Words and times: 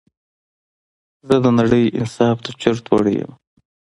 زه 1.27 1.35
د 1.43 1.45
نړۍ 1.59 1.85
انصاف 1.99 2.37
ته 2.45 2.51
چورت 2.61 2.85
وړى 2.89 3.13
يمه 3.21 3.35